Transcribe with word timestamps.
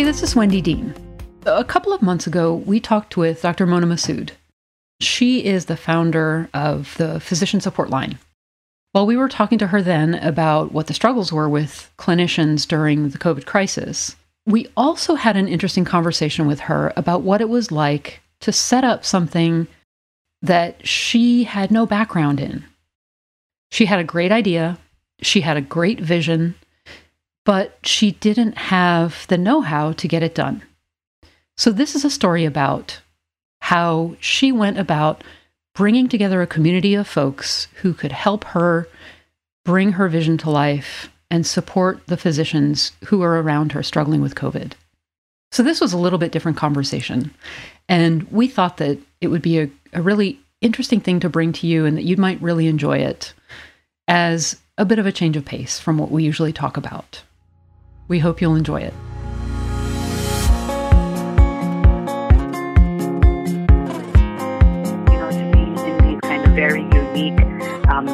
Hey, 0.00 0.04
this 0.04 0.22
is 0.22 0.34
Wendy 0.34 0.62
Dean. 0.62 0.94
A 1.44 1.62
couple 1.62 1.92
of 1.92 2.00
months 2.00 2.26
ago, 2.26 2.54
we 2.54 2.80
talked 2.80 3.18
with 3.18 3.42
Dr. 3.42 3.66
Mona 3.66 3.86
Masood. 3.86 4.30
She 4.98 5.44
is 5.44 5.66
the 5.66 5.76
founder 5.76 6.48
of 6.54 6.94
the 6.96 7.20
Physician 7.20 7.60
Support 7.60 7.90
Line. 7.90 8.18
While 8.92 9.04
we 9.04 9.18
were 9.18 9.28
talking 9.28 9.58
to 9.58 9.66
her 9.66 9.82
then 9.82 10.14
about 10.14 10.72
what 10.72 10.86
the 10.86 10.94
struggles 10.94 11.34
were 11.34 11.50
with 11.50 11.92
clinicians 11.98 12.66
during 12.66 13.10
the 13.10 13.18
COVID 13.18 13.44
crisis, 13.44 14.16
we 14.46 14.68
also 14.74 15.16
had 15.16 15.36
an 15.36 15.48
interesting 15.48 15.84
conversation 15.84 16.46
with 16.46 16.60
her 16.60 16.94
about 16.96 17.20
what 17.20 17.42
it 17.42 17.50
was 17.50 17.70
like 17.70 18.22
to 18.40 18.52
set 18.52 18.84
up 18.84 19.04
something 19.04 19.66
that 20.40 20.88
she 20.88 21.44
had 21.44 21.70
no 21.70 21.84
background 21.84 22.40
in. 22.40 22.64
She 23.70 23.84
had 23.84 24.00
a 24.00 24.04
great 24.04 24.32
idea, 24.32 24.78
she 25.20 25.42
had 25.42 25.58
a 25.58 25.60
great 25.60 26.00
vision, 26.00 26.54
but 27.44 27.78
she 27.82 28.12
didn't 28.12 28.56
have 28.56 29.26
the 29.28 29.38
know 29.38 29.60
how 29.60 29.92
to 29.92 30.08
get 30.08 30.22
it 30.22 30.34
done. 30.34 30.62
So, 31.56 31.70
this 31.70 31.94
is 31.94 32.04
a 32.04 32.10
story 32.10 32.44
about 32.44 33.00
how 33.60 34.16
she 34.20 34.52
went 34.52 34.78
about 34.78 35.22
bringing 35.74 36.08
together 36.08 36.42
a 36.42 36.46
community 36.46 36.94
of 36.94 37.06
folks 37.06 37.68
who 37.82 37.92
could 37.92 38.12
help 38.12 38.44
her 38.44 38.88
bring 39.64 39.92
her 39.92 40.08
vision 40.08 40.38
to 40.38 40.50
life 40.50 41.10
and 41.30 41.46
support 41.46 42.06
the 42.06 42.16
physicians 42.16 42.92
who 43.04 43.22
are 43.22 43.40
around 43.40 43.72
her 43.72 43.82
struggling 43.82 44.20
with 44.20 44.34
COVID. 44.34 44.72
So, 45.52 45.62
this 45.62 45.80
was 45.80 45.92
a 45.92 45.98
little 45.98 46.18
bit 46.18 46.32
different 46.32 46.58
conversation. 46.58 47.30
And 47.88 48.22
we 48.30 48.48
thought 48.48 48.76
that 48.78 48.98
it 49.20 49.28
would 49.28 49.42
be 49.42 49.60
a, 49.60 49.70
a 49.92 50.00
really 50.00 50.38
interesting 50.60 51.00
thing 51.00 51.20
to 51.20 51.28
bring 51.28 51.52
to 51.54 51.66
you 51.66 51.84
and 51.86 51.96
that 51.96 52.04
you 52.04 52.16
might 52.16 52.40
really 52.40 52.68
enjoy 52.68 52.98
it 52.98 53.32
as 54.06 54.60
a 54.78 54.84
bit 54.84 54.98
of 54.98 55.06
a 55.06 55.12
change 55.12 55.36
of 55.36 55.44
pace 55.44 55.78
from 55.78 55.98
what 55.98 56.10
we 56.10 56.24
usually 56.24 56.52
talk 56.52 56.76
about. 56.76 57.22
We 58.10 58.18
hope 58.18 58.40
you'll 58.40 58.56
enjoy 58.56 58.80
it. 58.80 58.92
You 65.06 65.16
know, 65.16 65.30
to 65.30 65.50
be 65.52 65.62
in 65.62 65.98
these 66.02 66.20
kind 66.22 66.44
of 66.44 66.52
very 66.56 66.82
unique, 66.82 67.40
um, 67.88 68.08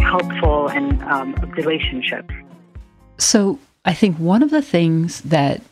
helpful, 0.00 0.68
and 0.68 1.02
um, 1.04 1.32
relationships. 1.56 2.34
So, 3.16 3.58
I 3.86 3.94
think 3.94 4.18
one 4.18 4.42
of 4.42 4.50
the 4.50 4.60
things 4.60 5.22
that 5.22 5.62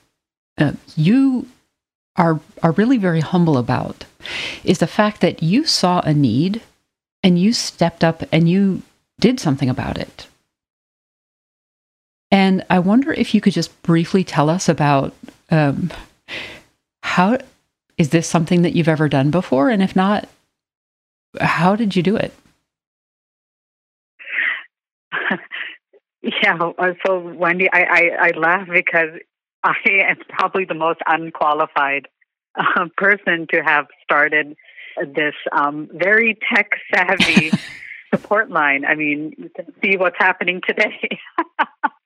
uh, 0.56 0.72
you 0.97 1.47
are 2.17 2.41
are 2.62 2.72
really 2.72 2.97
very 2.97 3.20
humble 3.20 3.58
about 3.58 4.06
is 4.64 4.78
the 4.78 4.86
fact 4.86 5.20
that 5.20 5.42
you 5.42 5.67
saw 5.67 6.00
a 6.00 6.14
need 6.14 6.62
and 7.22 7.39
you 7.39 7.52
stepped 7.52 8.05
up 8.05 8.22
and 8.33 8.48
you 8.48 8.80
did 9.20 9.39
something 9.39 9.69
about 9.69 9.98
it. 9.98 10.28
And 12.31 12.64
I 12.70 12.78
wonder 12.78 13.12
if 13.12 13.34
you 13.34 13.41
could 13.41 13.53
just 13.53 13.83
briefly 13.83 14.23
tell 14.23 14.48
us 14.48 14.69
about 14.69 15.14
um, 15.50 15.91
how 17.03 17.39
is 17.98 18.11
this 18.11 18.27
something 18.28 18.62
that 18.62 18.75
you've 18.75 18.89
ever 18.89 19.09
done 19.09 19.31
before, 19.31 19.69
and 19.69 19.83
if 19.83 19.97
not, 19.97 20.28
how 21.41 21.77
did 21.77 21.97
you 21.97 22.03
do 22.03 22.17
it? 22.17 22.33
yeah, 26.23 26.56
uh, 26.56 26.95
so 27.05 27.19
Wendy, 27.19 27.69
I, 27.73 27.83
I, 27.83 28.11
I 28.20 28.31
laugh 28.39 28.69
because 28.73 29.11
I 29.62 29.75
am 30.08 30.17
probably 30.28 30.64
the 30.64 30.75
most 30.75 31.01
unqualified 31.06 32.08
uh, 32.58 32.86
person 32.97 33.47
to 33.53 33.61
have 33.62 33.86
started 34.03 34.56
this 35.14 35.34
um, 35.53 35.89
very 35.92 36.39
tech 36.53 36.70
savvy 36.95 37.53
support 38.14 38.51
line. 38.51 38.84
I 38.84 38.95
mean, 38.95 39.34
you 39.36 39.51
can 39.55 39.73
see 39.83 39.97
what's 39.97 40.17
happening 40.19 40.61
today. 40.67 41.19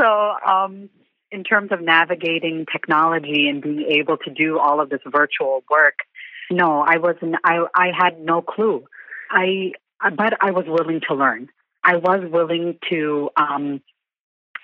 so, 0.00 0.34
um, 0.46 0.88
in 1.30 1.42
terms 1.44 1.72
of 1.72 1.80
navigating 1.80 2.66
technology 2.70 3.48
and 3.48 3.62
being 3.62 3.86
able 3.90 4.16
to 4.18 4.30
do 4.30 4.58
all 4.58 4.80
of 4.80 4.88
this 4.88 5.00
virtual 5.06 5.64
work, 5.70 5.98
no, 6.50 6.80
I 6.86 6.98
wasn't. 6.98 7.36
I 7.44 7.64
I 7.74 7.88
had 7.96 8.20
no 8.20 8.42
clue. 8.42 8.84
I 9.30 9.72
but 10.16 10.34
I 10.40 10.50
was 10.50 10.64
willing 10.66 11.00
to 11.08 11.14
learn. 11.14 11.48
I 11.82 11.96
was 11.96 12.20
willing 12.30 12.78
to. 12.90 13.30
Um, 13.36 13.80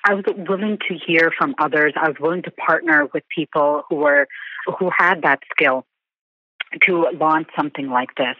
I 0.04 0.14
was 0.14 0.24
willing 0.26 0.78
to 0.88 0.94
hear 1.06 1.30
from 1.36 1.54
others. 1.58 1.92
I 1.96 2.08
was 2.08 2.16
willing 2.18 2.42
to 2.44 2.50
partner 2.50 3.08
with 3.12 3.22
people 3.34 3.82
who 3.88 3.96
were 3.96 4.28
who 4.78 4.90
had 4.96 5.22
that 5.22 5.40
skill 5.50 5.86
to 6.86 7.06
launch 7.18 7.48
something 7.56 7.88
like 7.88 8.14
this. 8.16 8.36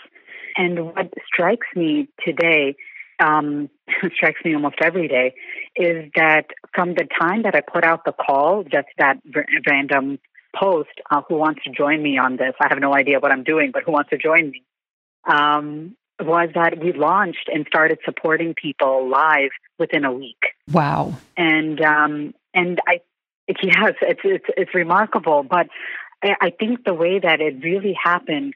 And 0.57 0.87
what 0.87 1.13
strikes 1.27 1.67
me 1.75 2.09
today, 2.25 2.77
um, 3.21 3.69
strikes 4.15 4.41
me 4.45 4.55
almost 4.55 4.77
every 4.83 5.09
day, 5.09 5.35
is 5.77 6.11
that 6.17 6.47
from 6.75 6.95
the 6.95 7.07
time 7.21 7.43
that 7.43 7.55
I 7.55 7.61
put 7.61 7.85
out 7.85 8.05
the 8.05 8.13
call, 8.13 8.65
just 8.65 8.89
that 8.99 9.19
r- 9.35 9.47
random 9.67 10.19
post, 10.55 10.91
uh, 11.11 11.23
who 11.29 11.37
wants 11.37 11.63
to 11.65 11.71
join 11.71 12.03
me 12.03 12.19
on 12.19 12.37
this? 12.37 12.55
I 12.61 12.67
have 12.69 12.79
no 12.81 12.95
idea 12.95 13.21
what 13.21 13.33
I'm 13.33 13.45
doing, 13.45 13.71
but 13.73 13.85
who 13.85 13.93
wants 13.93 14.11
to 14.11 14.19
join 14.19 14.51
me? 14.51 14.65
Um, 15.25 15.97
was 16.21 16.51
that 16.55 16.79
we 16.79 16.93
launched 16.93 17.49
and 17.53 17.67
started 17.67 17.99
supporting 18.05 18.55
people 18.55 19.09
live 19.09 19.51
within 19.79 20.05
a 20.05 20.13
week. 20.13 20.41
Wow! 20.71 21.15
And 21.37 21.81
um, 21.81 22.35
and 22.53 22.79
I, 22.87 23.01
yes, 23.49 23.95
it's 24.03 24.21
it's 24.25 24.45
it's 24.57 24.75
remarkable. 24.75 25.43
But 25.43 25.69
I 26.23 26.51
think 26.51 26.85
the 26.85 26.93
way 26.93 27.19
that 27.19 27.41
it 27.41 27.63
really 27.63 27.97
happened 28.03 28.55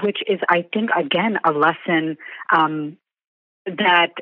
which 0.00 0.18
is, 0.26 0.40
I 0.48 0.64
think, 0.72 0.90
again, 0.96 1.38
a 1.44 1.52
lesson 1.52 2.16
um, 2.54 2.96
that 3.66 4.12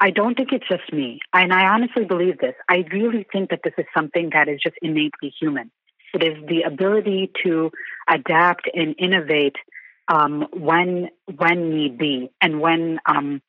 I 0.00 0.10
don't 0.10 0.34
think 0.34 0.50
it's 0.52 0.68
just 0.68 0.92
me. 0.92 1.20
And 1.32 1.52
I 1.52 1.66
honestly 1.66 2.04
believe 2.04 2.38
this. 2.38 2.54
I 2.68 2.84
really 2.92 3.26
think 3.32 3.50
that 3.50 3.60
this 3.64 3.74
is 3.78 3.86
something 3.96 4.30
that 4.32 4.48
is 4.48 4.60
just 4.62 4.76
innately 4.82 5.32
human. 5.40 5.70
It 6.12 6.22
is 6.22 6.46
the 6.46 6.62
ability 6.62 7.32
to 7.44 7.70
adapt 8.08 8.68
and 8.72 8.94
innovate 8.98 9.56
um, 10.06 10.46
when 10.52 11.08
when 11.36 11.70
need 11.70 11.98
be, 11.98 12.30
and 12.40 12.60
when 12.60 12.98
um, 13.06 13.40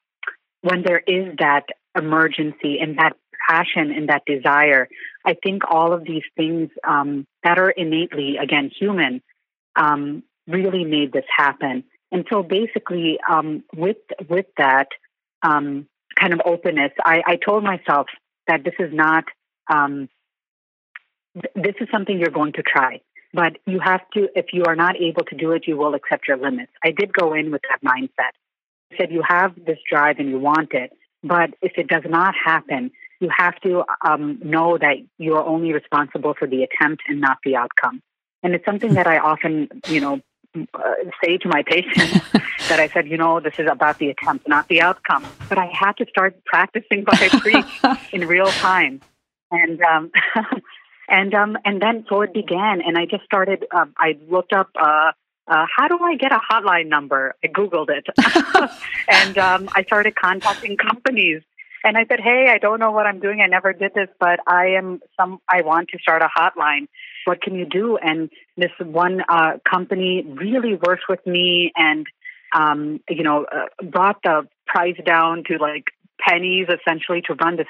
when 0.61 0.81
there 0.83 1.03
is 1.05 1.35
that 1.39 1.65
emergency 1.95 2.79
and 2.79 2.97
that 2.97 3.13
passion 3.47 3.91
and 3.91 4.09
that 4.09 4.23
desire. 4.25 4.87
I 5.25 5.35
think 5.43 5.63
all 5.69 5.93
of 5.93 6.03
these 6.03 6.23
things 6.35 6.69
um, 6.87 7.25
that 7.43 7.59
are 7.59 7.69
innately, 7.69 8.37
again, 8.41 8.71
human, 8.77 9.21
um, 9.75 10.23
really 10.47 10.85
made 10.85 11.11
this 11.11 11.25
happen. 11.35 11.83
And 12.11 12.25
so 12.31 12.43
basically, 12.43 13.19
um, 13.29 13.63
with 13.75 13.97
with 14.29 14.45
that 14.57 14.87
um, 15.45 15.87
kind 16.19 16.33
of 16.33 16.41
openness, 16.45 16.91
I, 17.05 17.21
I, 17.25 17.35
told 17.35 17.63
myself 17.63 18.07
that 18.47 18.63
this 18.63 18.73
is 18.79 18.91
not 18.93 19.25
um, 19.71 20.09
th- 21.33 21.53
this 21.55 21.75
is 21.79 21.87
something 21.91 22.17
you're 22.17 22.29
going 22.41 22.53
to 22.53 22.63
try, 22.63 23.01
but 23.33 23.57
you 23.65 23.79
have 23.79 24.01
to. 24.13 24.27
If 24.35 24.47
you 24.53 24.63
are 24.65 24.75
not 24.75 24.95
able 24.99 25.23
to 25.25 25.35
do 25.35 25.51
it, 25.51 25.63
you 25.67 25.77
will 25.77 25.93
accept 25.93 26.27
your 26.27 26.37
limits. 26.37 26.71
I 26.83 26.91
did 26.91 27.13
go 27.13 27.33
in 27.33 27.51
with 27.51 27.61
that 27.69 27.81
mindset. 27.87 28.33
I 28.91 28.97
said 28.97 29.11
you 29.11 29.23
have 29.27 29.53
this 29.55 29.79
drive 29.89 30.19
and 30.19 30.29
you 30.29 30.39
want 30.39 30.73
it, 30.73 30.91
but 31.23 31.51
if 31.61 31.73
it 31.77 31.87
does 31.87 32.03
not 32.07 32.33
happen, 32.43 32.91
you 33.19 33.29
have 33.35 33.55
to 33.61 33.83
um, 34.05 34.39
know 34.43 34.77
that 34.77 34.97
you 35.17 35.35
are 35.35 35.45
only 35.45 35.73
responsible 35.73 36.33
for 36.37 36.47
the 36.47 36.63
attempt 36.63 37.03
and 37.07 37.21
not 37.21 37.37
the 37.43 37.55
outcome. 37.55 38.01
And 38.43 38.53
it's 38.53 38.65
something 38.65 38.93
that 38.93 39.07
I 39.07 39.17
often, 39.17 39.69
you 39.87 40.01
know, 40.01 40.21
say 41.23 41.37
to 41.37 41.47
my 41.47 41.63
patients 41.63 42.19
that 42.69 42.79
I 42.79 42.89
said, 42.89 43.07
you 43.07 43.17
know, 43.17 43.39
this 43.39 43.53
is 43.57 43.67
about 43.69 43.99
the 43.99 44.09
attempt, 44.09 44.47
not 44.47 44.67
the 44.67 44.81
outcome. 44.81 45.25
But 45.49 45.57
I 45.57 45.65
had 45.67 45.93
to 45.97 46.05
start 46.09 46.43
practicing 46.45 47.03
what 47.03 47.21
I 47.21 47.29
preach 47.39 47.65
in 48.13 48.27
real 48.27 48.47
time, 48.47 49.01
and 49.51 49.81
um, 49.81 50.11
and 51.09 51.33
um, 51.33 51.57
and 51.65 51.81
then 51.81 52.05
so 52.09 52.21
it 52.21 52.33
began, 52.33 52.81
and 52.81 52.97
I 52.97 53.05
just 53.05 53.23
started. 53.23 53.65
Uh, 53.71 53.85
I 53.97 54.17
looked 54.29 54.53
up. 54.53 54.69
Uh, 54.79 55.11
uh, 55.47 55.65
how 55.77 55.87
do 55.87 55.99
I 56.01 56.15
get 56.15 56.31
a 56.31 56.39
hotline 56.39 56.87
number? 56.87 57.35
I 57.43 57.47
Googled 57.47 57.89
it. 57.89 58.07
and 59.07 59.37
um, 59.37 59.69
I 59.75 59.83
started 59.83 60.15
contacting 60.15 60.75
companies. 60.75 61.43
And 61.85 61.97
I 61.97 62.05
said, 62.09 62.19
hey, 62.19 62.47
I 62.49 62.57
don't 62.57 62.79
know 62.79 62.91
what 62.91 63.05
I'm 63.05 63.19
doing. 63.19 63.41
I 63.41 63.47
never 63.47 63.71
did 63.71 63.93
this, 63.93 64.09
but 64.19 64.39
I 64.47 64.69
am 64.77 64.99
some, 65.17 65.39
I 65.47 65.61
want 65.61 65.89
to 65.89 65.99
start 65.99 66.21
a 66.21 66.29
hotline 66.37 66.87
what 67.25 67.41
can 67.41 67.55
you 67.55 67.65
do? 67.65 67.97
And 67.97 68.29
this 68.55 68.71
one 68.79 69.21
uh, 69.27 69.57
company 69.69 70.23
really 70.25 70.75
worked 70.75 71.05
with 71.09 71.25
me 71.27 71.71
and, 71.75 72.05
um, 72.55 73.01
you 73.09 73.23
know, 73.23 73.45
uh, 73.45 73.65
brought 73.83 74.21
the 74.23 74.47
price 74.65 74.97
down 75.05 75.43
to 75.47 75.57
like 75.57 75.85
pennies 76.17 76.67
essentially 76.69 77.21
to 77.21 77.33
run 77.33 77.57
this 77.57 77.67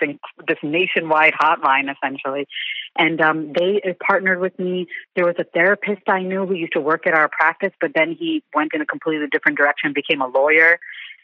this 0.48 0.58
nationwide 0.62 1.34
hotline 1.34 1.92
essentially 1.92 2.48
and 2.96 3.20
um, 3.20 3.52
they 3.54 3.82
partnered 4.06 4.40
with 4.40 4.58
me 4.60 4.86
there 5.16 5.26
was 5.26 5.34
a 5.40 5.44
therapist 5.44 6.04
i 6.08 6.22
knew 6.22 6.46
who 6.46 6.54
used 6.54 6.72
to 6.72 6.80
work 6.80 7.08
at 7.08 7.16
our 7.16 7.28
practice 7.28 7.72
but 7.82 7.90
then 7.96 8.16
he 8.18 8.44
went 8.54 8.72
in 8.76 8.82
a 8.82 8.86
completely 8.86 9.26
different 9.32 9.58
direction 9.58 9.94
became 9.94 10.22
a 10.22 10.28
lawyer 10.28 10.80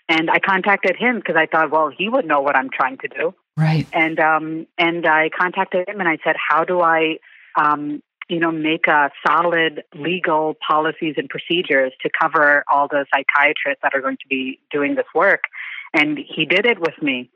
and 0.09 0.29
i 0.29 0.39
contacted 0.39 0.95
him 0.95 1.17
because 1.17 1.35
i 1.37 1.45
thought 1.45 1.71
well 1.71 1.89
he 1.95 2.09
would 2.09 2.25
know 2.25 2.41
what 2.41 2.55
i'm 2.55 2.69
trying 2.69 2.97
to 2.97 3.07
do 3.07 3.33
right 3.57 3.87
and 3.93 4.19
um 4.19 4.65
and 4.77 5.05
i 5.05 5.29
contacted 5.37 5.87
him 5.87 5.99
and 5.99 6.09
i 6.09 6.17
said 6.23 6.35
how 6.49 6.63
do 6.63 6.81
i 6.81 7.17
um 7.55 8.01
you 8.31 8.39
know, 8.39 8.49
make 8.49 8.87
a 8.87 9.11
solid 9.27 9.83
legal 9.93 10.55
policies 10.65 11.15
and 11.17 11.27
procedures 11.27 11.91
to 12.01 12.09
cover 12.17 12.63
all 12.71 12.87
the 12.87 13.05
psychiatrists 13.13 13.81
that 13.83 13.91
are 13.93 13.99
going 13.99 14.15
to 14.15 14.27
be 14.29 14.57
doing 14.71 14.95
this 14.95 15.05
work. 15.13 15.41
And 15.93 16.17
he 16.17 16.45
did 16.45 16.65
it 16.65 16.79
with 16.79 16.93
me. 17.01 17.29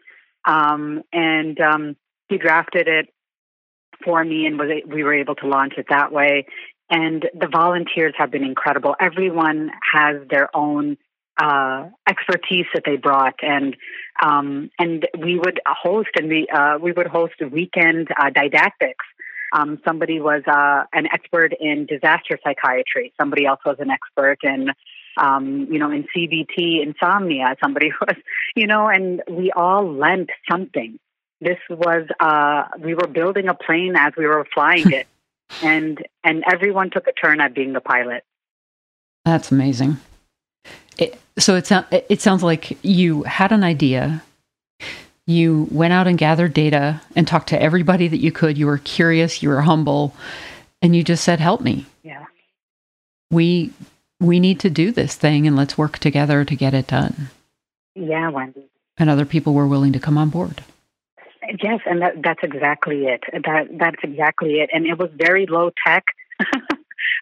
Um, 0.45 1.03
and 1.11 1.59
um, 1.59 1.97
he 2.29 2.37
drafted 2.37 2.87
it 2.87 3.09
for 4.05 4.23
me, 4.23 4.45
and 4.45 4.57
was 4.57 4.69
we 4.87 5.03
were 5.03 5.13
able 5.13 5.35
to 5.35 5.47
launch 5.47 5.73
it 5.77 5.87
that 5.89 6.13
way. 6.13 6.45
And 6.89 7.27
the 7.33 7.49
volunteers 7.51 8.13
have 8.17 8.31
been 8.31 8.45
incredible. 8.45 8.95
Everyone 8.97 9.71
has 9.93 10.15
their 10.29 10.55
own 10.55 10.97
uh, 11.37 11.89
expertise 12.07 12.65
that 12.73 12.83
they 12.85 12.97
brought, 12.97 13.35
and 13.41 13.75
um, 14.21 14.69
and 14.79 15.07
we 15.17 15.37
would 15.37 15.59
host 15.67 16.09
and 16.15 16.29
we 16.29 16.47
uh, 16.47 16.77
we 16.81 16.91
would 16.91 17.07
host 17.07 17.33
weekend 17.51 18.07
uh, 18.17 18.29
didactics. 18.29 19.05
Um, 19.53 19.79
somebody 19.85 20.19
was 20.19 20.43
uh, 20.47 20.83
an 20.93 21.07
expert 21.11 21.53
in 21.59 21.85
disaster 21.85 22.39
psychiatry. 22.43 23.13
Somebody 23.19 23.45
else 23.45 23.59
was 23.65 23.77
an 23.79 23.89
expert 23.89 24.39
in 24.43 24.69
um, 25.17 25.67
you 25.69 25.79
know 25.79 25.91
in 25.91 26.05
CBT 26.15 26.81
insomnia. 26.81 27.55
Somebody 27.61 27.91
was 28.01 28.15
you 28.55 28.67
know, 28.67 28.87
and 28.87 29.21
we 29.29 29.51
all 29.51 29.91
lent 29.91 30.29
something. 30.49 30.99
This 31.41 31.59
was 31.69 32.07
uh, 32.19 32.63
we 32.79 32.95
were 32.95 33.07
building 33.07 33.49
a 33.49 33.53
plane 33.53 33.95
as 33.97 34.13
we 34.17 34.25
were 34.25 34.47
flying 34.53 34.91
it, 34.91 35.07
and 35.61 35.97
and 36.23 36.43
everyone 36.49 36.91
took 36.91 37.07
a 37.07 37.11
turn 37.11 37.41
at 37.41 37.53
being 37.53 37.73
the 37.73 37.81
pilot. 37.81 38.23
That's 39.25 39.51
amazing. 39.51 39.97
It, 40.97 41.19
so 41.37 41.55
it, 41.55 41.71
it 42.09 42.21
sounds 42.21 42.43
like 42.43 42.77
you 42.83 43.23
had 43.23 43.51
an 43.51 43.63
idea. 43.63 44.23
You 45.27 45.67
went 45.71 45.93
out 45.93 46.07
and 46.07 46.17
gathered 46.17 46.53
data 46.53 47.01
and 47.15 47.27
talked 47.27 47.49
to 47.49 47.61
everybody 47.61 48.07
that 48.07 48.17
you 48.17 48.31
could. 48.31 48.57
You 48.57 48.67
were 48.67 48.77
curious, 48.77 49.41
you 49.41 49.49
were 49.49 49.61
humble, 49.61 50.13
and 50.81 50.95
you 50.95 51.03
just 51.03 51.23
said, 51.23 51.39
"Help 51.39 51.61
me." 51.61 51.85
Yeah. 52.03 52.25
We 53.31 53.71
we 54.19 54.39
need 54.39 54.59
to 54.61 54.69
do 54.69 54.91
this 54.91 55.15
thing 55.15 55.47
and 55.47 55.55
let's 55.55 55.77
work 55.77 55.97
together 55.97 56.45
to 56.45 56.55
get 56.55 56.73
it 56.73 56.87
done. 56.87 57.29
Yeah, 57.95 58.29
Wendy. 58.29 58.69
And 58.97 59.09
other 59.09 59.25
people 59.25 59.53
were 59.53 59.67
willing 59.67 59.93
to 59.93 59.99
come 59.99 60.17
on 60.17 60.29
board. 60.29 60.63
Yes, 61.61 61.81
and 61.85 62.01
that, 62.01 62.21
that's 62.23 62.39
exactly 62.43 63.05
it. 63.05 63.23
That 63.31 63.67
that's 63.77 64.03
exactly 64.03 64.55
it. 64.55 64.69
And 64.73 64.85
it 64.85 64.97
was 64.97 65.09
very 65.15 65.45
low 65.45 65.71
tech. 65.85 66.05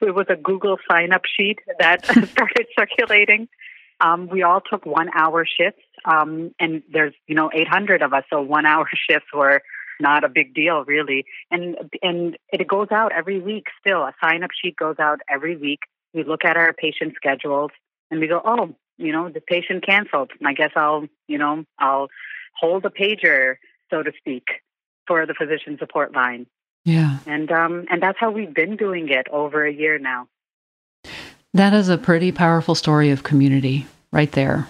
it 0.07 0.15
was 0.15 0.27
a 0.29 0.35
Google 0.35 0.77
sign 0.89 1.11
up 1.11 1.23
sheet 1.25 1.59
that 1.79 2.05
started 2.05 2.67
circulating. 2.77 3.47
Um, 3.99 4.27
we 4.27 4.43
all 4.43 4.61
took 4.61 4.85
one 4.85 5.09
hour 5.15 5.45
shifts, 5.45 5.83
um, 6.05 6.53
and 6.59 6.83
there's 6.91 7.13
you 7.27 7.35
know 7.35 7.49
800 7.53 8.01
of 8.01 8.13
us, 8.13 8.23
so 8.29 8.41
one 8.41 8.65
hour 8.65 8.87
shifts 9.09 9.27
were 9.33 9.61
not 9.99 10.23
a 10.23 10.29
big 10.29 10.53
deal 10.53 10.83
really. 10.85 11.25
And 11.51 11.77
and 12.01 12.37
it 12.51 12.67
goes 12.67 12.87
out 12.91 13.11
every 13.11 13.39
week. 13.39 13.67
Still, 13.79 14.01
a 14.03 14.13
sign 14.21 14.43
up 14.43 14.51
sheet 14.51 14.75
goes 14.75 14.97
out 14.99 15.19
every 15.29 15.55
week. 15.55 15.79
We 16.13 16.23
look 16.23 16.45
at 16.45 16.57
our 16.57 16.73
patient 16.73 17.13
schedules 17.15 17.71
and 18.11 18.19
we 18.19 18.27
go, 18.27 18.41
oh, 18.43 18.75
you 18.97 19.11
know, 19.11 19.29
the 19.29 19.41
patient 19.41 19.85
canceled. 19.85 20.31
I 20.45 20.53
guess 20.53 20.71
I'll 20.75 21.07
you 21.27 21.37
know 21.37 21.65
I'll 21.79 22.09
hold 22.59 22.85
a 22.85 22.89
pager, 22.89 23.55
so 23.89 24.03
to 24.03 24.11
speak, 24.17 24.45
for 25.07 25.25
the 25.25 25.33
physician 25.33 25.77
support 25.79 26.13
line. 26.13 26.45
Yeah. 26.85 27.19
And 27.25 27.51
um 27.51 27.85
and 27.89 28.01
that's 28.01 28.19
how 28.19 28.31
we've 28.31 28.53
been 28.53 28.75
doing 28.75 29.09
it 29.09 29.27
over 29.29 29.65
a 29.65 29.71
year 29.71 29.97
now. 29.97 30.27
That 31.53 31.73
is 31.73 31.89
a 31.89 31.97
pretty 31.97 32.31
powerful 32.31 32.75
story 32.75 33.11
of 33.11 33.23
community 33.23 33.87
right 34.11 34.31
there. 34.31 34.67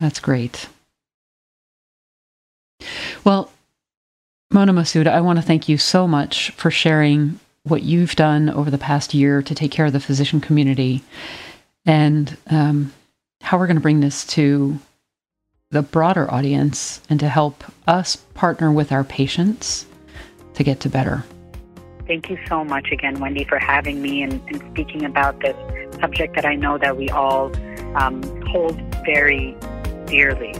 That's 0.00 0.20
great. 0.20 0.68
Well, 3.24 3.50
Mona 4.50 4.72
Masood, 4.72 5.06
I 5.06 5.20
want 5.20 5.38
to 5.38 5.44
thank 5.44 5.68
you 5.68 5.78
so 5.78 6.06
much 6.06 6.50
for 6.52 6.70
sharing 6.70 7.40
what 7.64 7.82
you've 7.82 8.14
done 8.14 8.48
over 8.48 8.70
the 8.70 8.78
past 8.78 9.12
year 9.12 9.42
to 9.42 9.54
take 9.54 9.72
care 9.72 9.86
of 9.86 9.92
the 9.92 10.00
physician 10.00 10.40
community 10.40 11.02
and 11.84 12.36
um, 12.48 12.92
how 13.40 13.58
we're 13.58 13.66
going 13.66 13.76
to 13.76 13.82
bring 13.82 14.00
this 14.00 14.24
to 14.26 14.78
the 15.76 15.82
broader 15.82 16.32
audience 16.32 17.02
and 17.10 17.20
to 17.20 17.28
help 17.28 17.62
us 17.86 18.16
partner 18.32 18.72
with 18.72 18.90
our 18.90 19.04
patients 19.04 19.84
to 20.54 20.64
get 20.64 20.80
to 20.80 20.88
better. 20.88 21.22
Thank 22.06 22.30
you 22.30 22.38
so 22.48 22.64
much 22.64 22.90
again, 22.92 23.20
Wendy, 23.20 23.44
for 23.44 23.58
having 23.58 24.00
me 24.00 24.22
and, 24.22 24.40
and 24.48 24.62
speaking 24.72 25.04
about 25.04 25.38
this 25.40 25.54
subject 26.00 26.34
that 26.34 26.46
I 26.46 26.54
know 26.54 26.78
that 26.78 26.96
we 26.96 27.10
all 27.10 27.54
um, 27.94 28.22
hold 28.46 28.80
very 29.04 29.54
dearly. 30.06 30.54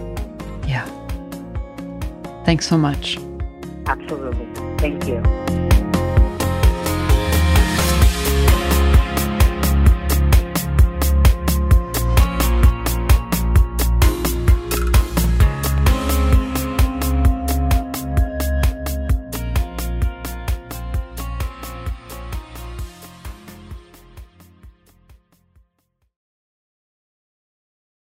Yeah. 0.68 0.84
Thanks 2.44 2.68
so 2.68 2.76
much. 2.76 3.16
Absolutely. 3.86 4.46
Thank 4.76 5.06
you. 5.06 5.22